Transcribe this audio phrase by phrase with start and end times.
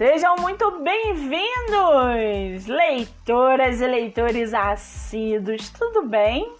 [0.00, 6.50] Sejam muito bem-vindos, leitoras e leitores assíduos, tudo bem?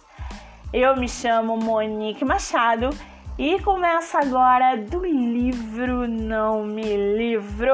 [0.71, 2.91] Eu me chamo Monique Machado
[3.39, 7.73] e começa agora do livro Não Me Livro.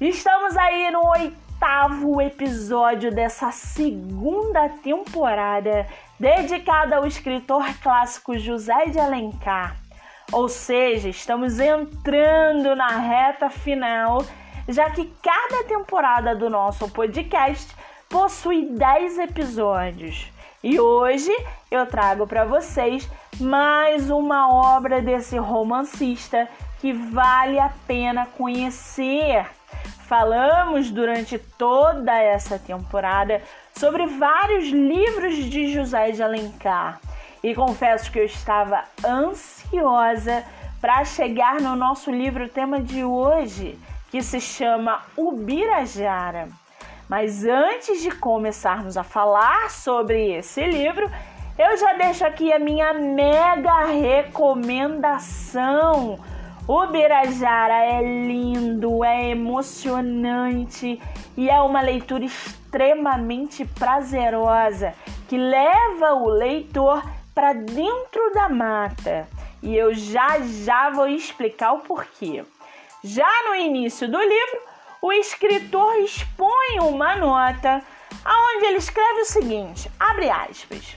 [0.00, 5.88] Estamos aí no oitavo episódio dessa segunda temporada
[6.20, 9.81] dedicada ao escritor clássico José de Alencar.
[10.30, 14.24] Ou seja, estamos entrando na reta final,
[14.68, 17.74] já que cada temporada do nosso podcast
[18.08, 20.30] possui 10 episódios.
[20.62, 21.32] E hoje
[21.70, 23.08] eu trago para vocês
[23.40, 26.48] mais uma obra desse romancista
[26.80, 29.46] que vale a pena conhecer.
[30.06, 33.42] Falamos durante toda essa temporada
[33.74, 37.00] sobre vários livros de José de Alencar
[37.42, 40.44] e confesso que eu estava ansiosa
[40.80, 43.78] para chegar no nosso livro tema de hoje,
[44.10, 46.48] que se chama Ubirajara.
[47.08, 51.10] Mas antes de começarmos a falar sobre esse livro,
[51.58, 56.18] eu já deixo aqui a minha mega recomendação.
[56.66, 61.00] O Birajara é lindo, é emocionante
[61.36, 64.94] e é uma leitura extremamente prazerosa
[65.28, 67.02] que leva o leitor
[67.34, 69.28] para dentro da mata.
[69.62, 72.44] E eu já já vou explicar o porquê.
[73.02, 74.60] Já no início do livro,
[75.00, 77.82] o escritor expõe uma nota
[78.26, 80.96] onde ele escreve o seguinte: abre aspas.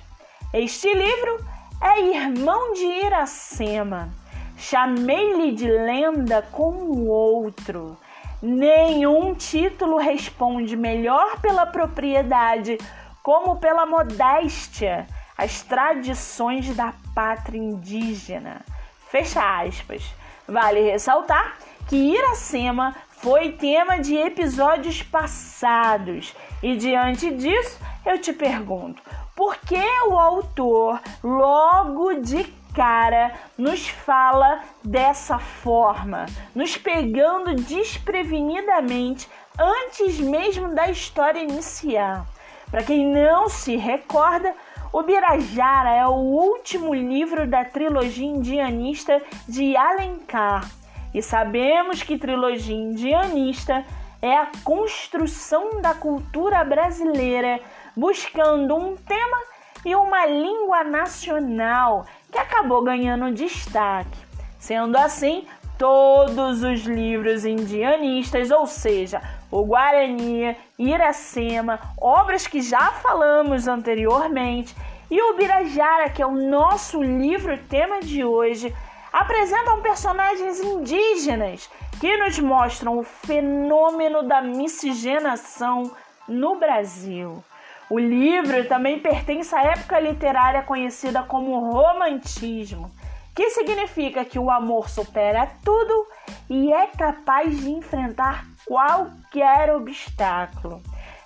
[0.53, 1.45] Este livro
[1.81, 4.09] é irmão de Iracema.
[4.57, 7.97] Chamei-lhe de lenda como outro.
[8.41, 12.77] Nenhum título responde melhor pela propriedade
[13.23, 18.61] como pela modéstia as tradições da pátria indígena.
[19.09, 20.03] Fecha aspas.
[20.47, 29.01] Vale ressaltar que Iracema foi tema de episódios passados e diante disso eu te pergunto,
[29.35, 32.43] por que o autor logo de
[32.73, 39.27] cara nos fala dessa forma, nos pegando desprevenidamente
[39.57, 42.25] antes mesmo da história iniciar?
[42.69, 44.53] Para quem não se recorda,
[44.95, 50.71] o Birajara é o último livro da trilogia indianista de Alencar.
[51.13, 53.83] E sabemos que trilogia indianista
[54.21, 57.59] é a construção da cultura brasileira,
[57.93, 59.37] buscando um tema
[59.83, 64.17] e uma língua nacional que acabou ganhando destaque.
[64.57, 65.45] Sendo assim,
[65.77, 74.75] todos os livros indianistas, ou seja, o Guarani, Iracema, obras que já falamos anteriormente,
[75.09, 78.75] e o Birajara, que é o nosso livro tema de hoje,
[79.13, 81.69] apresentam personagens indígenas
[82.01, 85.91] que nos mostram o fenômeno da miscigenação
[86.27, 87.43] no Brasil.
[87.89, 92.91] O livro também pertence à época literária conhecida como Romantismo
[93.35, 96.07] que significa que o amor supera tudo
[96.49, 100.81] e é capaz de enfrentar qualquer obstáculo.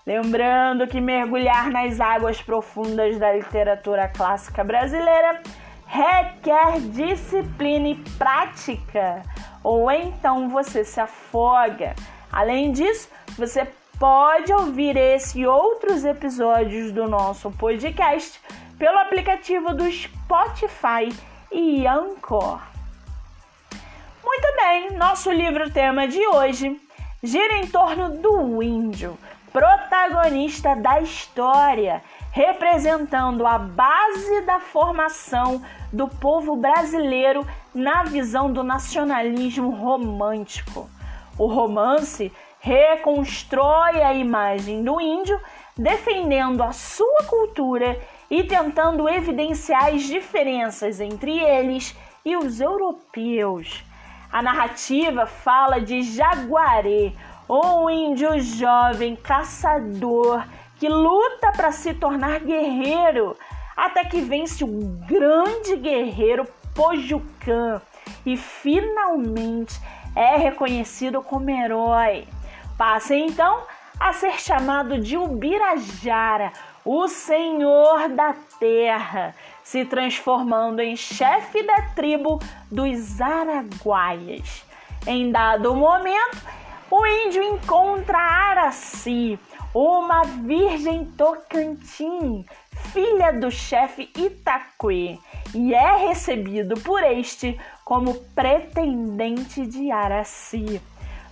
[0.05, 5.41] Lembrando que mergulhar nas águas profundas da literatura clássica brasileira
[5.85, 9.23] requer disciplina e prática,
[9.63, 11.95] ou então você se afoga.
[12.31, 13.67] Além disso, você
[13.99, 18.39] pode ouvir esse e outros episódios do nosso podcast
[18.77, 21.09] pelo aplicativo do Spotify
[21.51, 22.61] e Anchor.
[24.23, 26.88] Muito bem, nosso livro tema de hoje
[27.21, 29.17] gira em torno do índio,
[29.51, 39.71] protagonista da história, representando a base da formação do povo brasileiro na visão do nacionalismo
[39.71, 40.89] romântico.
[41.37, 45.39] O romance reconstrói a imagem do índio,
[45.77, 53.83] defendendo a sua cultura e tentando evidenciar as diferenças entre eles e os europeus.
[54.31, 57.13] A narrativa fala de Jaguaré,
[57.49, 60.43] um índio jovem caçador
[60.77, 63.35] que luta para se tornar guerreiro,
[63.75, 64.67] até que vence o
[65.07, 67.81] grande guerreiro Pojucan
[68.23, 69.81] e finalmente
[70.15, 72.27] é reconhecido como herói.
[72.77, 73.63] Passa então
[73.99, 76.53] a ser chamado de Ubirajara,
[76.85, 79.35] o Senhor da Terra,
[79.69, 84.65] se transformando em chefe da tribo dos Araguaias.
[85.05, 86.39] Em dado momento,
[86.89, 89.37] o índio encontra Araci,
[89.71, 92.43] uma virgem Tocantim,
[92.91, 95.19] filha do chefe Itaquê,
[95.53, 97.55] e é recebido por este
[97.85, 100.81] como pretendente de Araci.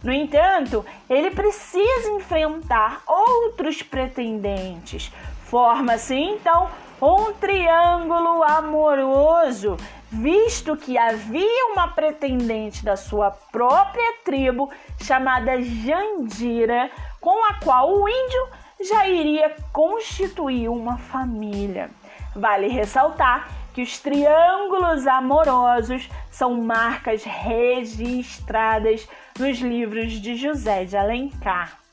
[0.03, 5.11] No entanto, ele precisa enfrentar outros pretendentes.
[5.49, 6.69] Forma-se então
[7.01, 9.77] um triângulo amoroso,
[10.11, 14.69] visto que havia uma pretendente da sua própria tribo
[15.01, 16.91] chamada Jandira,
[17.21, 18.47] com a qual o índio
[18.81, 21.89] já iria constituir uma família.
[22.35, 29.07] Vale ressaltar que os triângulos amorosos são marcas registradas
[29.39, 31.86] nos livros de José de Alencar.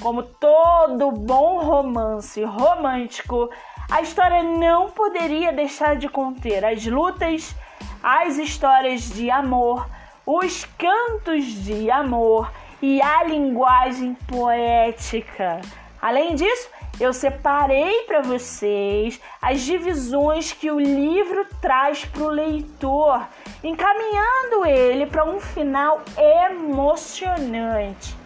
[0.00, 3.50] Como todo bom romance romântico,
[3.90, 7.54] a história não poderia deixar de conter as lutas,
[8.02, 9.86] as histórias de amor,
[10.24, 12.50] os cantos de amor
[12.80, 15.60] e a linguagem poética.
[16.00, 23.28] Além disso, eu separei para vocês as divisões que o livro traz para o leitor,
[23.62, 28.19] encaminhando ele para um final emocionante.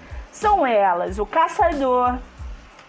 [0.45, 2.19] São elas: o caçador,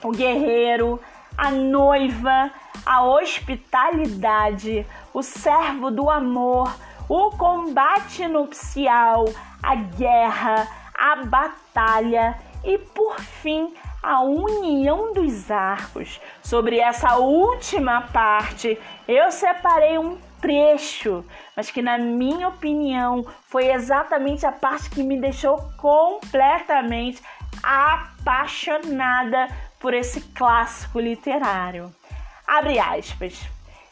[0.04, 1.00] o guerreiro,
[1.38, 2.52] a noiva,
[2.86, 6.76] a hospitalidade, o servo do amor,
[7.08, 9.24] o combate nupcial,
[9.64, 13.74] a guerra, a batalha e, por fim,
[14.04, 16.20] a união dos arcos.
[16.44, 21.26] Sobre essa última parte, eu separei um trecho,
[21.56, 27.20] mas que, na minha opinião, foi exatamente a parte que me deixou completamente
[27.64, 29.48] apaixonada
[29.80, 31.94] por esse clássico literário.
[32.48, 33.40] Abre aspas.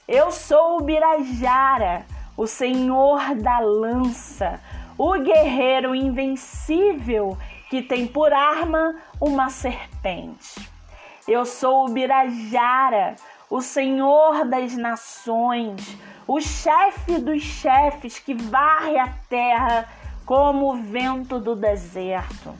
[0.07, 2.05] Eu sou o Birajara,
[2.35, 4.59] o senhor da lança,
[4.97, 7.37] o guerreiro invencível
[7.69, 10.69] que tem por arma uma serpente.
[11.27, 13.15] Eu sou o Birajara,
[13.49, 19.87] o Senhor das nações, o chefe dos chefes que varre a terra
[20.25, 22.53] como o vento do deserto.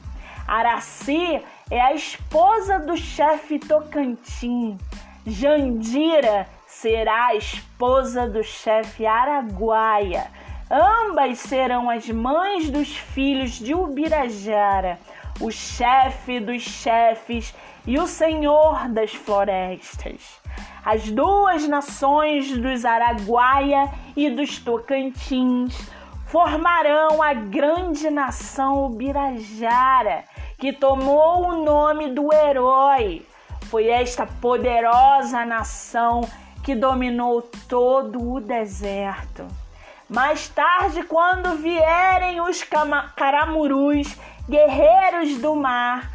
[0.48, 1.42] Araci
[1.72, 4.80] é a esposa do chefe Tocantins.
[5.26, 10.30] Jandira será a esposa do chefe Araguaia.
[10.70, 15.00] Ambas serão as mães dos filhos de Ubirajara,
[15.40, 17.54] o chefe dos chefes
[17.88, 20.42] e o senhor das florestas.
[20.84, 25.74] As duas nações dos Araguaia e dos Tocantins
[26.34, 30.24] formarão a grande nação Ubirajara,
[30.58, 33.24] que tomou o nome do herói.
[33.70, 36.28] Foi esta poderosa nação
[36.64, 39.46] que dominou todo o deserto.
[40.10, 42.64] Mais tarde, quando vierem os
[43.16, 44.18] caramurus,
[44.50, 46.10] guerreiros do mar,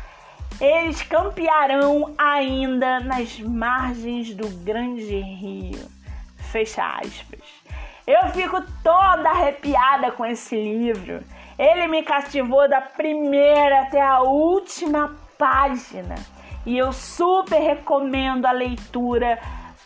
[0.61, 5.89] eles campearão ainda nas margens do grande rio.
[6.51, 7.68] Fecha aspas.
[8.09, 11.23] Eu fico toda arrepiada com esse livro.
[11.59, 16.15] Ele me cativou da primeira até a última página.
[16.65, 19.39] E eu super recomendo a leitura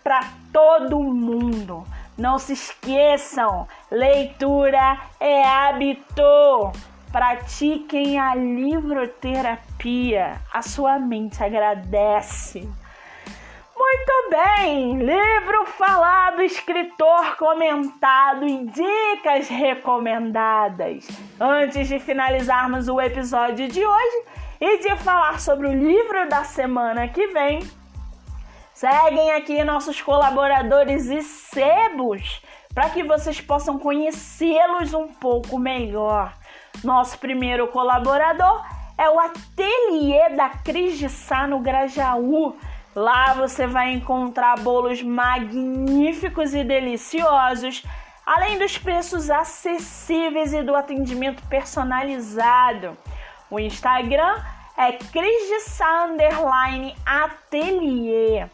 [0.04, 0.20] para
[0.52, 1.84] todo mundo.
[2.16, 6.70] Não se esqueçam, leitura é hábito.
[7.10, 10.40] Pratiquem a livroterapia.
[10.52, 12.70] A sua mente agradece.
[13.76, 14.98] Muito bem!
[14.98, 21.08] Livro falado, escritor comentado e dicas recomendadas.
[21.40, 24.24] Antes de finalizarmos o episódio de hoje
[24.60, 27.60] e de falar sobre o livro da semana que vem,
[28.82, 32.42] Seguem aqui nossos colaboradores e sebos
[32.74, 36.34] para que vocês possam conhecê-los um pouco melhor.
[36.82, 38.64] Nosso primeiro colaborador
[38.98, 42.56] é o Ateliê da Cris de Sá no Grajaú.
[42.94, 47.82] Lá você vai encontrar bolos magníficos e deliciosos,
[48.26, 52.96] além dos preços acessíveis e do atendimento personalizado.
[53.50, 54.42] O Instagram
[54.76, 55.80] é Cris
[57.06, 58.46] Ateliê.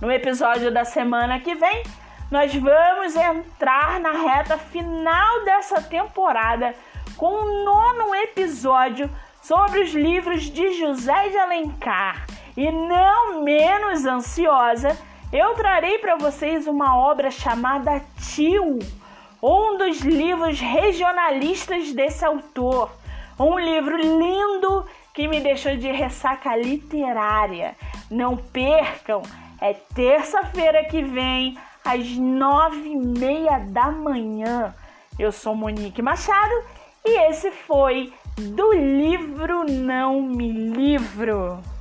[0.01, 1.83] No episódio da semana que vem,
[2.29, 6.75] nós vamos entrar na reta final dessa temporada
[7.15, 9.09] com o nono episódio
[9.41, 12.25] sobre os livros de José de Alencar.
[12.57, 14.97] E não menos ansiosa,
[15.31, 18.79] eu trarei para vocês uma obra chamada Tio,
[19.43, 22.89] um dos livros regionalistas desse autor.
[23.37, 27.75] Um livro lindo que me deixou de ressaca literária.
[28.09, 29.21] Não percam,
[29.59, 34.73] é terça-feira que vem, às nove e meia da manhã.
[35.19, 36.53] Eu sou Monique Machado
[37.03, 41.74] e esse foi do livro Não Me Livro.